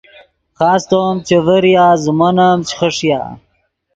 [0.57, 3.21] خاستو ام چے ڤریا زیمون ام چے خݰیا